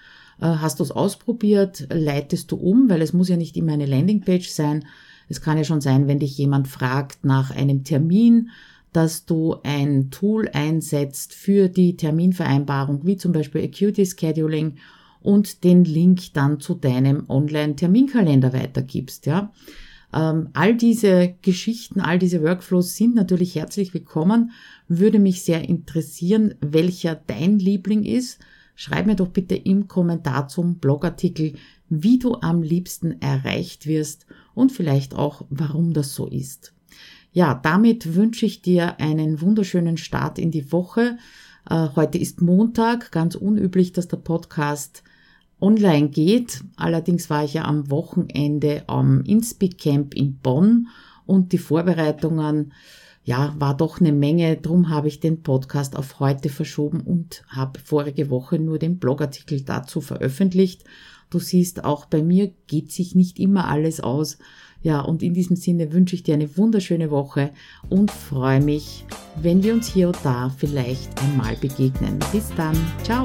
Äh, 0.41 0.47
hast 0.47 0.81
du 0.81 0.85
es 0.85 0.91
ausprobiert? 0.91 1.87
Leitest 1.93 2.51
du 2.51 2.57
um? 2.57 2.89
Weil 2.89 3.03
es 3.03 3.13
muss 3.13 3.29
ja 3.29 3.37
nicht 3.37 3.57
immer 3.57 3.73
eine 3.73 3.85
Landingpage 3.85 4.49
sein. 4.49 4.87
Es 5.29 5.43
kann 5.43 5.59
ja 5.59 5.65
schon 5.65 5.81
sein, 5.81 6.09
wenn 6.09 6.21
dich 6.21 6.39
jemand 6.39 6.69
fragt 6.69 7.25
nach 7.25 7.51
einem 7.51 7.85
Termin, 7.85 8.51
dass 8.93 9.27
du 9.27 9.57
ein 9.65 10.11
Tool 10.11 10.49
einsetzt 10.49 11.35
für 11.35 11.69
die 11.69 11.97
Terminvereinbarung, 11.97 13.05
wie 13.05 13.19
zum 13.19 13.33
Beispiel 13.33 13.65
Acuity 13.65 14.07
Scheduling 14.07 14.77
und 15.27 15.65
den 15.65 15.85
Link 15.85 16.33
dann 16.35 16.61
zu 16.61 16.75
deinem 16.75 17.29
Online-Terminkalender 17.29 18.53
weitergibst, 18.53 19.27
ja. 19.27 19.53
Ähm, 20.15 20.51
all 20.53 20.77
diese 20.77 21.35
Geschichten, 21.43 22.01
all 22.01 22.21
diese 22.21 22.43
Workflows 22.43 22.95
sind 22.95 23.17
natürlich 23.17 23.57
herzlich 23.57 23.93
willkommen. 23.93 24.53
Würde 24.87 25.19
mich 25.19 25.43
sehr 25.43 25.69
interessieren, 25.69 26.55
welcher 26.61 27.17
dein 27.17 27.59
Liebling 27.59 28.05
ist. 28.05 28.39
Schreib 28.77 29.07
mir 29.07 29.17
doch 29.17 29.29
bitte 29.29 29.57
im 29.57 29.89
Kommentar 29.89 30.47
zum 30.47 30.79
Blogartikel, 30.79 31.55
wie 31.89 32.21
du 32.21 32.37
am 32.37 32.63
liebsten 32.63 33.21
erreicht 33.21 33.87
wirst 33.87 34.27
und 34.55 34.71
vielleicht 34.71 35.15
auch, 35.15 35.45
warum 35.51 35.93
das 35.93 36.15
so 36.15 36.29
ist. 36.29 36.73
Ja, 37.33 37.55
damit 37.55 38.15
wünsche 38.15 38.47
ich 38.47 38.63
dir 38.63 39.01
einen 39.01 39.41
wunderschönen 39.41 39.97
Start 39.97 40.39
in 40.39 40.53
die 40.53 40.71
Woche. 40.71 41.19
Äh, 41.69 41.89
heute 41.97 42.17
ist 42.17 42.41
Montag, 42.41 43.11
ganz 43.11 43.35
unüblich, 43.35 43.93
dass 43.93 44.07
der 44.07 44.19
Podcast 44.19 45.03
online 45.61 46.09
geht. 46.09 46.63
Allerdings 46.77 47.31
war 47.31 47.45
ich 47.45 47.55
ja 47.55 47.65
am 47.65 47.91
Wochenende 47.91 48.85
am 48.87 49.23
Inspeak 49.23 49.79
Camp 49.79 50.15
in 50.15 50.39
Bonn 50.39 50.89
und 51.25 51.53
die 51.53 51.59
Vorbereitungen, 51.59 52.73
ja, 53.25 53.55
war 53.59 53.77
doch 53.77 54.01
eine 54.01 54.13
Menge. 54.13 54.57
Drum 54.57 54.89
habe 54.89 55.09
ich 55.09 55.19
den 55.19 55.43
Podcast 55.43 55.97
auf 55.97 56.21
heute 56.21 56.49
verschoben 56.49 57.01
und 57.01 57.43
habe 57.49 57.81
vorige 57.81 58.31
Woche 58.31 58.59
nur 58.59 58.79
den 58.79 58.99
Blogartikel 58.99 59.63
dazu 59.63 60.01
veröffentlicht. 60.01 60.85
Du 61.29 61.41
siehst, 61.41 61.85
auch 61.85 62.07
bei 62.07 62.23
mir 62.23 62.53
geht 62.69 62.93
sich 62.93 63.17
nicht 63.17 63.41
immer 63.41 63.69
alles 63.69 64.01
aus. 64.01 64.39
Ja, 64.83 65.01
und 65.01 65.25
in 65.25 65.35
diesem 65.35 65.57
Sinne 65.57 65.93
wünsche 65.93 66.15
ich 66.15 66.23
dir 66.23 66.35
eine 66.35 66.57
wunderschöne 66.57 67.11
Woche 67.11 67.51
und 67.89 68.13
freue 68.13 68.61
mich, 68.61 69.05
wenn 69.43 69.65
wir 69.65 69.75
uns 69.75 69.89
hier 69.89 70.09
und 70.09 70.19
da 70.23 70.49
vielleicht 70.57 71.21
einmal 71.21 71.57
begegnen. 71.57 72.21
Bis 72.31 72.51
dann. 72.57 72.77
Ciao. 73.03 73.25